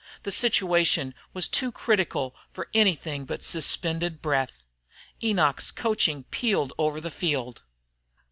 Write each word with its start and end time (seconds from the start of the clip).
The 0.23 0.31
situation 0.31 1.13
was 1.31 1.47
too 1.47 1.71
critical 1.71 2.35
for 2.51 2.69
anything 2.73 3.23
but 3.23 3.43
suspended 3.43 4.19
breath. 4.19 4.65
Enoch's 5.21 5.69
coaching 5.69 6.23
pealed 6.31 6.73
over 6.79 6.99
the 6.99 7.11
field. 7.11 7.61